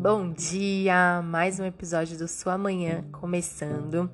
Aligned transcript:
Bom 0.00 0.32
dia! 0.32 1.20
Mais 1.22 1.60
um 1.60 1.64
episódio 1.66 2.16
do 2.16 2.26
Sua 2.26 2.56
Manhã 2.56 3.04
começando. 3.12 4.10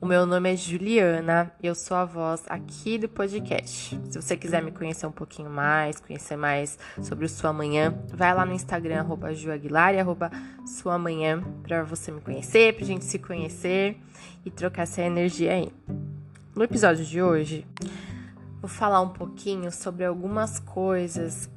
O 0.00 0.04
meu 0.04 0.26
nome 0.26 0.52
é 0.52 0.56
Juliana, 0.56 1.52
eu 1.62 1.76
sou 1.76 1.96
a 1.96 2.04
voz 2.04 2.42
aqui 2.48 2.98
do 2.98 3.08
podcast. 3.08 4.00
Se 4.10 4.20
você 4.20 4.36
quiser 4.36 4.60
me 4.64 4.72
conhecer 4.72 5.06
um 5.06 5.12
pouquinho 5.12 5.48
mais, 5.48 6.00
conhecer 6.00 6.36
mais 6.36 6.76
sobre 7.00 7.24
o 7.24 7.28
Sua 7.28 7.52
Manhã, 7.52 7.96
vai 8.12 8.34
lá 8.34 8.44
no 8.44 8.52
Instagram, 8.52 8.98
arroba 8.98 9.32
Juaguilar 9.32 9.94
e 9.94 10.00
arroba 10.00 10.28
Sua 10.66 10.98
Manhã, 10.98 11.40
pra 11.62 11.84
você 11.84 12.10
me 12.10 12.20
conhecer, 12.20 12.74
pra 12.74 12.84
gente 12.84 13.04
se 13.04 13.20
conhecer 13.20 13.96
e 14.44 14.50
trocar 14.50 14.82
essa 14.82 15.02
energia 15.02 15.52
aí. 15.52 15.72
No 16.52 16.64
episódio 16.64 17.04
de 17.04 17.22
hoje, 17.22 17.64
vou 18.60 18.68
falar 18.68 19.00
um 19.00 19.10
pouquinho 19.10 19.70
sobre 19.70 20.04
algumas 20.04 20.58
coisas 20.58 21.48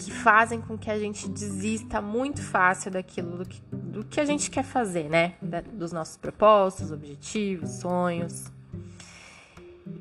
que 0.00 0.10
fazem 0.10 0.60
com 0.60 0.78
que 0.78 0.90
a 0.90 0.98
gente 0.98 1.28
desista 1.28 2.00
muito 2.00 2.42
fácil 2.42 2.90
daquilo 2.90 3.38
do 3.38 3.44
que, 3.44 3.60
do 3.70 4.04
que 4.04 4.18
a 4.20 4.24
gente 4.24 4.50
quer 4.50 4.64
fazer, 4.64 5.08
né? 5.08 5.34
Da, 5.42 5.60
dos 5.60 5.92
nossos 5.92 6.16
propósitos, 6.16 6.90
objetivos, 6.90 7.70
sonhos. 7.72 8.50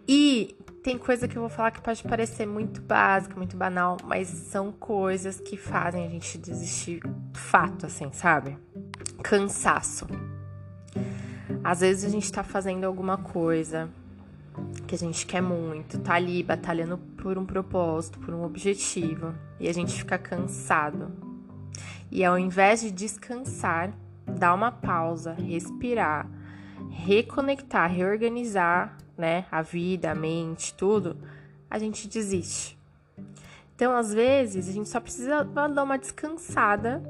E 0.08 0.55
tem 0.81 0.98
coisa 0.98 1.27
que 1.27 1.38
eu 1.38 1.41
vou 1.41 1.49
falar 1.49 1.72
que 1.72 1.81
pode 1.81 2.02
parecer 2.03 2.45
muito 2.45 2.81
básica, 2.81 3.35
muito 3.35 3.58
banal, 3.58 3.98
mas 4.05 4.27
são 4.27 4.72
coisas 4.72 5.39
que 5.39 5.58
fazem 5.58 6.05
a 6.05 6.09
gente 6.09 6.38
desistir 6.38 7.02
fato, 7.34 7.86
assim, 7.86 8.09
sabe? 8.13 8.58
Cansaço. 9.22 10.08
Às 11.63 11.81
vezes 11.81 12.05
a 12.05 12.09
gente 12.09 12.31
tá 12.31 12.44
fazendo 12.44 12.86
alguma 12.86 13.17
coisa 13.17 13.89
que 14.89 14.95
a 14.95 14.98
gente 14.98 15.23
quer 15.27 15.39
muito, 15.39 15.99
tá 15.99 16.16
ali 16.16 16.41
batalhando 16.41 16.97
por 16.97 17.38
um 17.38 17.45
propósito, 17.45 18.17
por 18.17 18.34
um 18.34 18.43
objetivo, 18.43 19.35
e 19.59 19.70
a 19.70 19.71
gente 19.71 19.93
fica 19.93 20.17
cansado. 20.17 21.11
E 22.09 22.25
ao 22.25 22.39
invés 22.39 22.81
de 22.81 22.89
descansar, 22.89 23.94
dar 24.25 24.52
uma 24.55 24.72
pausa, 24.72 25.33
respirar, 25.33 26.28
reconectar, 26.89 27.91
reorganizar, 27.91 28.97
né, 29.16 29.45
a 29.52 29.61
vida, 29.61 30.09
a 30.09 30.16
mente, 30.16 30.73
tudo, 30.73 31.16
a 31.69 31.78
gente 31.78 32.08
desiste. 32.08 32.75
Então, 33.75 33.95
às 33.95 34.11
vezes, 34.11 34.67
a 34.67 34.72
gente 34.72 34.89
só 34.89 35.00
precisa 35.00 35.44
dar 35.44 35.83
uma 35.83 36.00
descansada 36.00 37.03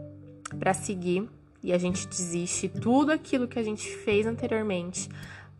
para 0.59 0.73
seguir 0.73 1.29
e 1.63 1.71
a 1.71 1.77
gente 1.77 2.05
desiste. 2.09 2.67
Tudo 2.67 3.13
aquilo 3.13 3.47
que 3.47 3.57
a 3.57 3.63
gente 3.63 3.89
fez 3.89 4.27
anteriormente 4.27 5.09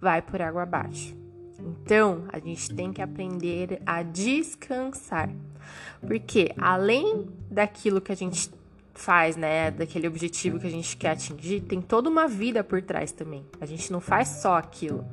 vai 0.02 0.22
por 0.22 0.42
água 0.42 0.64
abaixo. 0.64 1.18
Então, 1.60 2.26
a 2.30 2.40
gente 2.40 2.74
tem 2.74 2.94
que 2.94 3.02
aprender 3.02 3.82
a 3.86 4.02
descansar. 4.02 5.30
Porque 6.06 6.52
além 6.58 7.28
daquilo 7.50 8.00
que 8.00 8.12
a 8.12 8.16
gente 8.16 8.50
faz, 8.94 9.36
né, 9.36 9.72
daquele 9.72 10.08
objetivo 10.08 10.60
que 10.60 10.68
a 10.68 10.72
gente 10.72 10.96
quer 10.98 11.12
atingir, 11.12 11.62
tem 11.62 11.82
toda 11.82 12.10
uma 12.10 12.28
vida 12.28 12.64
por 12.64 12.82
trás 12.82 13.12
também. 13.12 13.46
A 13.60 13.66
gente 13.66 13.92
não 13.92 14.02
faz 14.02 14.28
só 14.28 14.56
aquilo. 14.56 15.06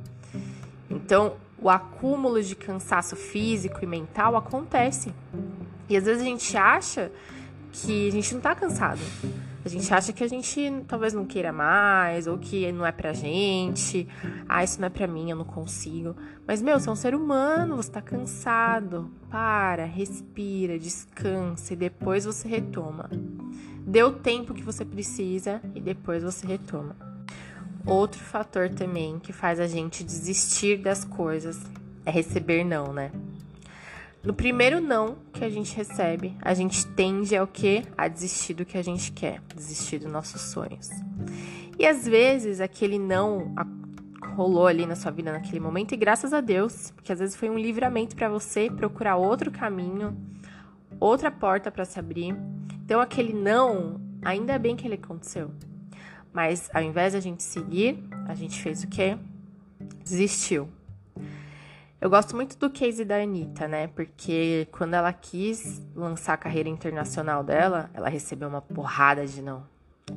Então, 0.89 1.35
o 1.59 1.69
acúmulo 1.69 2.41
de 2.41 2.55
cansaço 2.55 3.15
físico 3.15 3.79
e 3.81 3.87
mental 3.87 4.35
acontece. 4.35 5.13
E 5.89 5.95
às 5.95 6.03
vezes 6.03 6.21
a 6.21 6.25
gente 6.25 6.57
acha 6.57 7.11
que 7.71 8.07
a 8.07 8.11
gente 8.11 8.33
não 8.33 8.41
tá 8.41 8.53
cansado. 8.53 8.99
A 9.67 9.69
gente 9.69 9.93
acha 9.93 10.13
que 10.13 10.23
a 10.23 10.29
gente 10.29 10.85
talvez 10.87 11.13
não 11.13 11.25
queira 11.25 11.51
mais, 11.51 12.25
ou 12.25 12.37
que 12.37 12.71
não 12.71 12.85
é 12.85 12.91
pra 12.91 13.11
gente. 13.11 14.07
Ah, 14.47 14.63
isso 14.63 14.79
não 14.79 14.87
é 14.87 14.89
pra 14.89 15.05
mim, 15.05 15.29
eu 15.29 15.35
não 15.35 15.43
consigo. 15.43 16.15
Mas, 16.47 16.61
meu, 16.61 16.79
você 16.79 16.87
é 16.87 16.91
um 16.93 16.95
ser 16.95 17.13
humano, 17.13 17.75
você 17.75 17.91
tá 17.91 18.01
cansado. 18.01 19.11
Para, 19.29 19.83
respira, 19.83 20.79
descansa 20.79 21.73
e 21.73 21.75
depois 21.75 22.23
você 22.23 22.47
retoma. 22.47 23.09
Dê 23.85 24.01
o 24.03 24.13
tempo 24.13 24.53
que 24.53 24.63
você 24.63 24.85
precisa 24.85 25.61
e 25.75 25.81
depois 25.81 26.23
você 26.23 26.47
retoma. 26.47 26.95
Outro 27.85 28.23
fator 28.23 28.69
também 28.69 29.19
que 29.19 29.33
faz 29.33 29.59
a 29.59 29.67
gente 29.67 30.01
desistir 30.01 30.77
das 30.77 31.03
coisas 31.03 31.61
é 32.05 32.09
receber 32.09 32.63
não, 32.63 32.93
né? 32.93 33.11
No 34.27 34.33
primeiro 34.33 34.81
não 34.81 35.15
que 35.31 35.45
a 35.45 35.49
gente 35.49 35.73
recebe, 35.73 36.35
a 36.41 36.53
gente 36.53 36.85
tende 36.85 37.33
ao 37.33 37.47
que? 37.47 37.85
A 37.97 38.09
desistir 38.09 38.53
do 38.55 38.65
que 38.65 38.77
a 38.77 38.81
gente 38.81 39.09
quer, 39.13 39.39
desistir 39.55 39.99
dos 39.99 40.11
nossos 40.11 40.41
sonhos. 40.41 40.89
E 41.79 41.85
às 41.85 42.05
vezes 42.05 42.59
aquele 42.59 42.99
não 42.99 43.55
rolou 44.35 44.67
ali 44.67 44.85
na 44.85 44.97
sua 44.97 45.11
vida 45.11 45.31
naquele 45.31 45.61
momento 45.61 45.93
e 45.93 45.95
graças 45.95 46.33
a 46.33 46.41
Deus, 46.41 46.91
porque 46.91 47.13
às 47.13 47.19
vezes 47.19 47.37
foi 47.37 47.49
um 47.49 47.57
livramento 47.57 48.17
para 48.17 48.27
você 48.27 48.69
procurar 48.69 49.15
outro 49.15 49.49
caminho, 49.49 50.13
outra 50.99 51.31
porta 51.31 51.71
para 51.71 51.85
se 51.85 51.97
abrir. 51.97 52.35
Então 52.83 52.99
aquele 52.99 53.31
não, 53.31 54.01
ainda 54.21 54.59
bem 54.59 54.75
que 54.75 54.85
ele 54.85 54.95
aconteceu. 54.95 55.51
Mas 56.33 56.69
ao 56.73 56.83
invés 56.83 57.13
de 57.13 57.17
a 57.17 57.21
gente 57.21 57.43
seguir, 57.43 58.03
a 58.27 58.35
gente 58.35 58.61
fez 58.61 58.83
o 58.83 58.89
quê? 58.89 59.17
Desistiu. 60.03 60.67
Eu 61.99 62.11
gosto 62.11 62.35
muito 62.35 62.59
do 62.59 62.69
case 62.69 63.03
da 63.03 63.15
Anitta, 63.15 63.67
né? 63.67 63.87
Porque 63.87 64.67
quando 64.71 64.93
ela 64.93 65.11
quis 65.11 65.83
lançar 65.95 66.33
a 66.33 66.37
carreira 66.37 66.69
internacional 66.69 67.43
dela, 67.43 67.89
ela 67.91 68.07
recebeu 68.07 68.47
uma 68.47 68.61
porrada 68.61 69.25
de 69.25 69.41
não. 69.41 69.65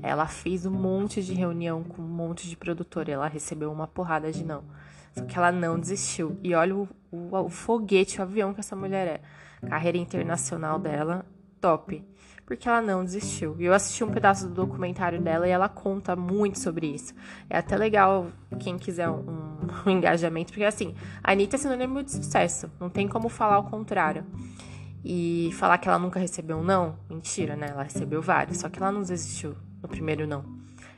Ela 0.03 0.27
fez 0.27 0.67
um 0.67 0.71
monte 0.71 1.23
de 1.23 1.33
reunião 1.33 1.83
com 1.83 2.03
um 2.03 2.07
monte 2.07 2.49
de 2.49 2.57
produtor 2.57 3.09
e 3.09 3.13
ela 3.13 3.27
recebeu 3.29 3.73
uma 3.73 3.87
porrada 3.87 4.31
de 4.31 4.45
não. 4.45 4.63
Só 5.17 5.25
que 5.25 5.39
ela 5.39 5.51
não 5.51 5.81
desistiu. 5.81 6.39
E 6.43 6.55
olha 6.55 6.77
o, 6.77 6.89
o, 7.11 7.35
o 7.35 7.49
foguete, 7.49 8.21
o 8.21 8.23
avião 8.23 8.53
que 8.53 8.61
essa 8.61 8.77
mulher 8.77 9.07
é. 9.09 9.67
Carreira 9.67 9.97
internacional 9.97 10.79
dela, 10.79 11.25
top 11.61 12.05
porque 12.51 12.69
ela 12.69 12.83
não 12.83 13.05
desistiu. 13.05 13.55
E 13.61 13.65
eu 13.65 13.73
assisti 13.73 14.03
um 14.03 14.11
pedaço 14.11 14.49
do 14.49 14.55
documentário 14.55 15.21
dela 15.21 15.47
e 15.47 15.53
ela 15.53 15.69
conta 15.69 16.17
muito 16.17 16.59
sobre 16.59 16.89
isso. 16.89 17.15
É 17.49 17.59
até 17.59 17.77
legal 17.77 18.27
quem 18.59 18.77
quiser 18.77 19.09
um, 19.09 19.50
um 19.87 19.91
engajamento, 19.91 20.53
porque 20.53 20.65
assim, 20.65 20.95
a 21.23 21.33
Anitta 21.33 21.57
é 21.57 21.59
sinônimo 21.59 22.03
de 22.03 22.13
sucesso, 22.13 22.71
não 22.79 22.89
tem 22.89 23.09
como 23.09 23.29
falar 23.29 23.59
o 23.59 23.65
contrário. 23.65 24.25
E 25.03 25.51
falar 25.55 25.79
que 25.79 25.89
ela 25.89 25.99
nunca 25.99 26.21
recebeu 26.21 26.59
um 26.59 26.63
não, 26.63 26.99
mentira, 27.09 27.57
né? 27.57 27.69
Ela 27.71 27.85
recebeu 27.85 28.21
vários, 28.21 28.59
só 28.59 28.69
que 28.69 28.79
ela 28.79 28.93
não 28.93 29.01
desistiu 29.01 29.57
no 29.83 29.89
primeiro 29.89 30.27
não. 30.27 30.45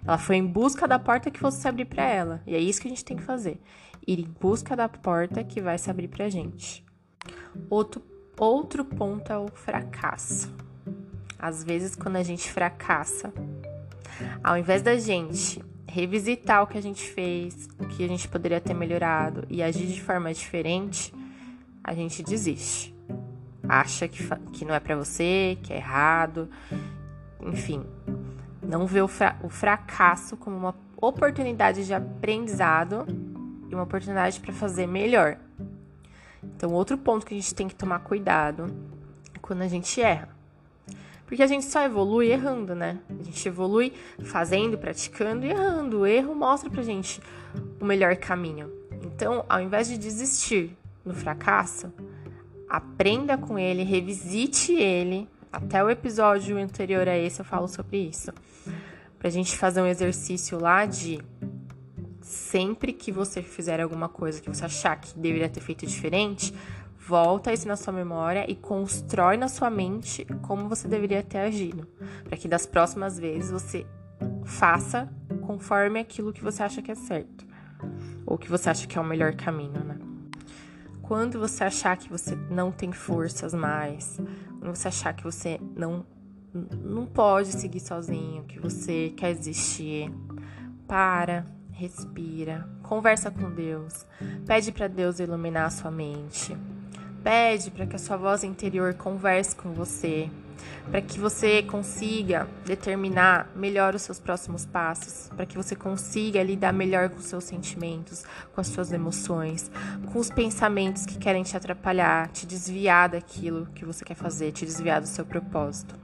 Ela 0.05 0.19
foi 0.19 0.37
em 0.37 0.47
busca 0.47 0.89
da 0.89 0.99
porta 0.99 1.31
que 1.31 1.39
fosse 1.39 1.61
se 1.61 1.69
abrir 1.69 1.84
para 1.84 2.03
ela. 2.03 2.43
E 2.45 2.55
é 2.55 2.59
isso 2.59 2.81
que 2.81 2.89
a 2.89 2.91
gente 2.91 3.05
tem 3.05 3.17
que 3.17 3.23
fazer. 3.23 3.61
Ir 4.05 4.19
em 4.19 4.34
busca 4.41 4.75
da 4.75 4.89
porta 4.89 5.44
que 5.44 5.61
vai 5.61 5.79
se 5.79 5.89
abrir 5.89 6.09
pra 6.09 6.29
gente. 6.29 6.84
Outro, 7.71 8.03
outro 8.37 8.84
ponto 8.84 9.33
é 9.33 9.39
o 9.39 9.47
fracasso. 9.47 10.53
Às 11.39 11.62
vezes, 11.62 11.94
quando 11.94 12.17
a 12.17 12.23
gente 12.25 12.50
fracassa, 12.50 13.33
ao 14.43 14.59
invés 14.59 14.83
da 14.83 14.97
gente 14.97 15.62
revisitar 15.92 16.62
o 16.62 16.66
que 16.66 16.78
a 16.78 16.80
gente 16.80 17.06
fez, 17.06 17.69
o 17.78 17.86
que 17.86 18.03
a 18.03 18.08
gente 18.08 18.26
poderia 18.26 18.60
ter 18.60 18.72
melhorado 18.72 19.44
e 19.50 19.62
agir 19.62 19.86
de 19.86 20.00
forma 20.00 20.32
diferente, 20.32 21.12
a 21.84 21.92
gente 21.92 22.22
desiste. 22.22 22.94
Acha 23.69 24.08
que, 24.08 24.26
que 24.52 24.64
não 24.64 24.75
é 24.75 24.81
para 24.81 24.97
você, 24.97 25.58
que 25.62 25.70
é 25.70 25.76
errado, 25.76 26.48
enfim. 27.42 27.84
Não 28.62 28.86
vê 28.86 29.02
o, 29.02 29.08
fra 29.08 29.36
o 29.42 29.50
fracasso 29.50 30.34
como 30.34 30.56
uma 30.56 30.75
oportunidade 30.97 31.84
de 31.84 31.92
aprendizado 31.92 33.06
e 33.69 33.75
uma 33.75 33.84
oportunidade 33.84 34.41
para 34.41 34.52
fazer 34.52 34.86
melhor. 34.86 35.36
Então, 36.42 36.72
outro 36.72 36.97
ponto 36.97 37.26
que 37.26 37.34
a 37.34 37.36
gente 37.36 37.54
tem 37.54 37.69
que 37.69 37.75
tomar 37.75 37.98
cuidado 37.98 38.75
é 39.34 39.38
quando 39.38 39.60
a 39.60 39.69
gente 39.69 40.00
erra. 40.00 40.31
Porque 41.32 41.43
a 41.43 41.47
gente 41.47 41.65
só 41.65 41.82
evolui 41.82 42.31
errando, 42.31 42.75
né? 42.75 42.98
A 43.09 43.22
gente 43.22 43.48
evolui 43.48 43.94
fazendo, 44.22 44.76
praticando 44.76 45.47
e 45.47 45.48
errando. 45.48 46.00
O 46.00 46.06
erro 46.06 46.34
mostra 46.34 46.69
pra 46.69 46.82
gente 46.82 47.22
o 47.81 47.87
melhor 47.87 48.15
caminho. 48.16 48.70
Então, 49.03 49.43
ao 49.48 49.59
invés 49.59 49.88
de 49.88 49.97
desistir 49.97 50.76
no 51.03 51.15
fracasso, 51.15 51.91
aprenda 52.69 53.38
com 53.38 53.59
ele, 53.59 53.82
revisite 53.82 54.75
ele. 54.75 55.26
Até 55.50 55.82
o 55.82 55.88
episódio 55.88 56.58
anterior 56.58 57.08
a 57.08 57.17
esse 57.17 57.40
eu 57.40 57.46
falo 57.46 57.67
sobre 57.67 57.96
isso. 57.96 58.31
Pra 59.19 59.31
gente 59.31 59.56
fazer 59.56 59.81
um 59.81 59.87
exercício 59.87 60.61
lá 60.61 60.84
de 60.84 61.19
sempre 62.20 62.93
que 62.93 63.11
você 63.11 63.40
fizer 63.40 63.81
alguma 63.81 64.06
coisa 64.06 64.38
que 64.38 64.50
você 64.50 64.67
achar 64.67 65.00
que 65.00 65.19
deveria 65.19 65.49
ter 65.49 65.62
feito 65.62 65.87
diferente, 65.87 66.52
Volta 67.04 67.52
isso 67.52 67.66
na 67.66 67.75
sua 67.75 67.93
memória 67.93 68.49
e 68.49 68.54
constrói 68.54 69.37
na 69.37 69.49
sua 69.49 69.69
mente 69.69 70.25
como 70.43 70.69
você 70.69 70.87
deveria 70.87 71.20
ter 71.20 71.38
agido, 71.38 71.84
para 72.22 72.37
que 72.37 72.46
das 72.46 72.64
próximas 72.64 73.19
vezes 73.19 73.50
você 73.50 73.84
faça 74.44 75.12
conforme 75.44 75.99
aquilo 75.99 76.32
que 76.32 76.44
você 76.44 76.62
acha 76.62 76.81
que 76.81 76.93
é 76.93 76.94
certo, 76.94 77.44
ou 78.25 78.38
que 78.38 78.49
você 78.49 78.70
acha 78.70 78.87
que 78.87 78.96
é 78.96 79.00
o 79.00 79.04
melhor 79.04 79.34
caminho, 79.34 79.82
né? 79.82 79.99
Quando 81.02 81.40
você 81.40 81.64
achar 81.64 81.96
que 81.96 82.08
você 82.08 82.37
não 82.49 82.70
tem 82.70 82.93
forças 82.93 83.52
mais, 83.52 84.20
quando 84.60 84.76
você 84.76 84.87
achar 84.87 85.12
que 85.12 85.25
você 85.25 85.60
não 85.76 86.06
não 86.55 87.06
pode 87.06 87.48
seguir 87.48 87.81
sozinho, 87.81 88.44
que 88.44 88.60
você 88.60 89.12
quer 89.16 89.31
existir, 89.31 90.12
para, 90.87 91.46
respira, 91.70 92.69
conversa 92.82 93.31
com 93.31 93.50
Deus, 93.50 94.06
pede 94.46 94.70
para 94.70 94.87
Deus 94.87 95.19
iluminar 95.19 95.66
a 95.66 95.70
sua 95.70 95.90
mente, 95.90 96.55
Pede 97.22 97.70
para 97.70 97.86
que 97.86 97.96
a 97.96 97.98
sua 97.98 98.16
voz 98.16 98.42
interior 98.42 98.94
converse 98.94 99.54
com 99.54 99.72
você. 99.72 100.28
para 100.90 101.00
que 101.00 101.19
você 101.19 101.62
consiga 101.62 102.48
determinar 102.64 103.50
melhor 103.54 103.94
os 103.94 104.02
seus 104.02 104.19
próximos 104.19 104.66
passos, 104.66 105.28
para 105.34 105.46
que 105.46 105.56
você 105.56 105.74
consiga 105.74 106.42
lidar 106.42 106.72
melhor 106.72 107.08
com 107.08 107.20
seus 107.20 107.44
sentimentos, 107.44 108.24
com 108.54 108.60
as 108.60 108.66
suas 108.69 108.92
emoções, 108.92 109.70
com 110.12 110.19
os 110.19 110.30
pensamentos 110.30 111.06
que 111.06 111.19
querem 111.19 111.42
te 111.42 111.56
atrapalhar, 111.56 112.28
te 112.28 112.46
desviar 112.46 113.08
daquilo 113.08 113.66
que 113.74 113.84
você 113.84 114.04
quer 114.04 114.14
fazer, 114.14 114.52
te 114.52 114.66
desviar 114.66 115.00
do 115.00 115.06
seu 115.06 115.24
propósito. 115.24 115.94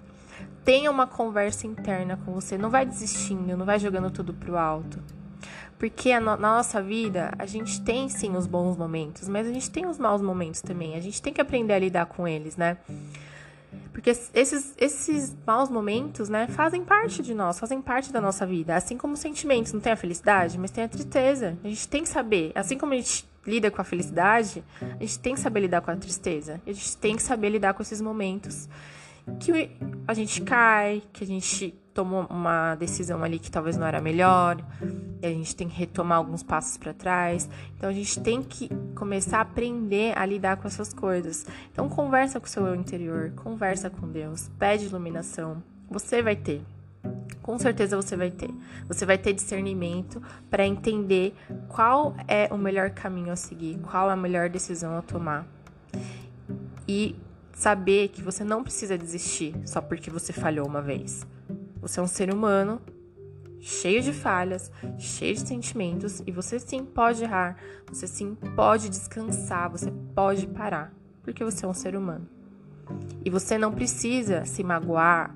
Tenha 0.64 0.90
uma 0.90 1.06
conversa 1.06 1.66
interna 1.66 2.18
com 2.24 2.32
você, 2.32 2.58
não 2.58 2.70
vai 2.70 2.84
desistindo, 2.84 3.56
não 3.56 3.66
vai 3.66 3.78
jogando 3.78 4.10
tudo 4.10 4.34
pro 4.34 4.56
alto. 4.56 5.02
Porque 5.79 6.19
no, 6.19 6.37
na 6.37 6.56
nossa 6.56 6.82
vida, 6.82 7.32
a 7.38 7.46
gente 7.46 7.81
tem 7.82 8.08
sim 8.08 8.37
os 8.37 8.46
bons 8.46 8.76
momentos, 8.76 9.29
mas 9.29 9.46
a 9.46 9.52
gente 9.52 9.70
tem 9.70 9.87
os 9.87 9.99
maus 9.99 10.20
momentos 10.20 10.61
também. 10.61 10.96
A 10.96 11.00
gente 11.00 11.23
tem 11.23 11.32
que 11.32 11.40
aprender 11.40 11.75
a 11.75 11.79
lidar 11.79 12.06
com 12.06 12.26
eles, 12.26 12.56
né? 12.56 12.79
Porque 13.93 14.11
esses, 14.11 14.75
esses 14.79 15.37
maus 15.46 15.69
momentos, 15.69 16.29
né, 16.29 16.46
fazem 16.46 16.85
parte 16.85 17.23
de 17.23 17.35
nós, 17.35 17.58
fazem 17.58 17.82
parte 17.82 18.12
da 18.12 18.20
nossa 18.20 18.46
vida. 18.46 18.76
Assim 18.76 18.96
como 18.96 19.14
os 19.14 19.20
sentimentos, 19.20 19.73
não 19.73 19.81
tem 19.81 19.93
a 19.93 19.96
felicidade, 19.96 20.56
mas 20.58 20.70
tem 20.70 20.85
a 20.85 20.88
tristeza. 20.88 21.58
A 21.64 21.69
gente 21.69 21.88
tem 21.88 22.02
que 22.02 22.08
saber, 22.08 22.52
assim 22.55 22.79
como 22.79 22.93
a 22.93 22.96
gente 22.96 23.29
lida 23.46 23.70
com 23.70 23.81
a 23.81 23.85
felicidade, 23.85 24.62
a 24.81 25.02
gente 25.02 25.19
tem 25.19 25.35
que 25.35 25.40
saber 25.40 25.61
lidar 25.61 25.81
com 25.81 25.90
a 25.90 25.96
tristeza. 25.96 26.61
A 26.67 26.73
gente 26.73 26.96
tem 26.96 27.17
que 27.17 27.23
saber 27.23 27.49
lidar 27.49 27.75
com 27.75 27.82
esses 27.82 28.00
momentos 28.00 28.69
que 29.40 29.70
a 30.06 30.14
gente 30.14 30.43
cai, 30.43 31.02
que 31.12 31.25
a 31.25 31.26
gente 31.26 31.75
tomou 31.98 32.28
uma 32.30 32.76
decisão 32.76 33.24
ali 33.24 33.40
que 33.40 33.50
talvez 33.50 33.76
não 33.76 33.84
era 33.84 34.00
melhor, 34.00 34.64
e 35.20 35.26
a 35.26 35.30
gente 35.30 35.56
tem 35.56 35.68
que 35.68 35.74
retomar 35.74 36.18
alguns 36.18 36.44
passos 36.44 36.76
para 36.76 36.94
trás. 36.94 37.50
Então 37.76 37.90
a 37.90 37.92
gente 37.92 38.20
tem 38.20 38.40
que 38.40 38.68
começar 38.94 39.38
a 39.38 39.40
aprender 39.40 40.16
a 40.16 40.24
lidar 40.24 40.58
com 40.58 40.68
essas 40.68 40.94
coisas. 40.94 41.44
Então 41.72 41.88
conversa 41.88 42.38
com 42.38 42.46
o 42.46 42.48
seu 42.48 42.64
eu 42.68 42.76
interior, 42.76 43.32
conversa 43.34 43.90
com 43.90 44.06
Deus, 44.06 44.48
pede 44.60 44.84
iluminação. 44.84 45.60
Você 45.90 46.22
vai 46.22 46.36
ter. 46.36 46.62
Com 47.42 47.58
certeza 47.58 47.96
você 47.96 48.16
vai 48.16 48.30
ter. 48.30 48.54
Você 48.86 49.04
vai 49.04 49.18
ter 49.18 49.32
discernimento 49.32 50.22
para 50.48 50.64
entender 50.64 51.34
qual 51.66 52.14
é 52.28 52.48
o 52.52 52.56
melhor 52.56 52.90
caminho 52.90 53.32
a 53.32 53.36
seguir, 53.36 53.76
qual 53.80 54.08
é 54.08 54.12
a 54.12 54.16
melhor 54.16 54.48
decisão 54.48 54.96
a 54.96 55.02
tomar. 55.02 55.44
E 56.86 57.16
saber 57.52 58.10
que 58.10 58.22
você 58.22 58.44
não 58.44 58.62
precisa 58.62 58.96
desistir 58.96 59.52
só 59.66 59.80
porque 59.80 60.08
você 60.10 60.32
falhou 60.32 60.64
uma 60.64 60.80
vez. 60.80 61.26
Você 61.80 62.00
é 62.00 62.02
um 62.02 62.06
ser 62.06 62.32
humano 62.32 62.80
cheio 63.60 64.02
de 64.02 64.12
falhas, 64.12 64.70
cheio 64.98 65.34
de 65.34 65.46
sentimentos 65.46 66.22
e 66.26 66.30
você 66.30 66.58
sim 66.58 66.84
pode 66.84 67.25
errar, 67.25 67.56
você 67.88 68.06
sim 68.06 68.34
pode 68.56 68.88
descansar, 68.88 69.70
você 69.70 69.90
pode 70.14 70.46
parar, 70.46 70.92
porque 71.22 71.44
você 71.44 71.64
é 71.64 71.69
um 71.69 71.75
ser 71.75 71.96
humano. 71.96 72.28
E 73.25 73.30
você 73.30 73.58
não 73.58 73.72
precisa 73.72 74.44
se 74.44 74.64
magoar, 74.64 75.34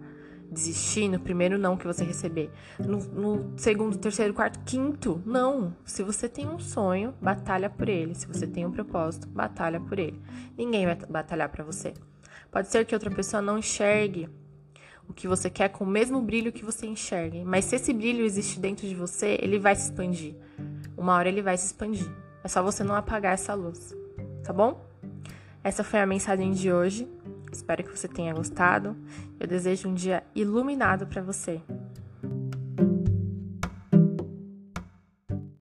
desistir 0.50 1.08
no 1.08 1.18
primeiro 1.18 1.58
não 1.58 1.76
que 1.76 1.86
você 1.86 2.04
receber, 2.04 2.50
no, 2.78 2.98
no, 2.98 3.58
segundo, 3.58 3.96
terceiro, 3.98 4.34
quarto, 4.34 4.60
quinto. 4.64 5.22
Não. 5.24 5.74
Se 5.84 6.02
você 6.02 6.28
tem 6.28 6.46
um 6.46 6.58
sonho, 6.58 7.14
batalha 7.20 7.68
por 7.68 7.88
ele. 7.88 8.14
Se 8.14 8.26
você 8.26 8.46
tem 8.46 8.64
um 8.64 8.70
propósito, 8.70 9.28
batalha 9.28 9.80
por 9.80 9.98
ele. 9.98 10.20
Ninguém 10.56 10.86
vai 10.86 10.96
batalhar 10.96 11.48
para 11.48 11.64
você. 11.64 11.94
Pode 12.50 12.68
ser 12.68 12.84
que 12.84 12.94
outra 12.94 13.10
pessoa 13.10 13.42
não 13.42 13.58
enxergue 13.58 14.28
o 15.08 15.12
que 15.12 15.28
você 15.28 15.50
quer 15.50 15.68
com 15.68 15.84
o 15.84 15.86
mesmo 15.86 16.20
brilho 16.20 16.52
que 16.52 16.64
você 16.64 16.86
enxergue, 16.86 17.44
mas 17.44 17.64
se 17.64 17.76
esse 17.76 17.92
brilho 17.92 18.24
existe 18.24 18.58
dentro 18.58 18.86
de 18.86 18.94
você, 18.94 19.38
ele 19.40 19.58
vai 19.58 19.74
se 19.74 19.90
expandir. 19.90 20.34
Uma 20.96 21.14
hora 21.14 21.28
ele 21.28 21.42
vai 21.42 21.56
se 21.56 21.66
expandir. 21.66 22.08
É 22.44 22.48
só 22.48 22.62
você 22.62 22.82
não 22.82 22.94
apagar 22.94 23.34
essa 23.34 23.54
luz, 23.54 23.94
tá 24.42 24.52
bom? 24.52 24.84
Essa 25.62 25.84
foi 25.84 26.00
a 26.00 26.06
mensagem 26.06 26.52
de 26.52 26.72
hoje. 26.72 27.08
Espero 27.52 27.84
que 27.84 27.96
você 27.96 28.08
tenha 28.08 28.34
gostado. 28.34 28.96
Eu 29.38 29.46
desejo 29.46 29.88
um 29.88 29.94
dia 29.94 30.24
iluminado 30.34 31.06
para 31.06 31.22
você. 31.22 31.60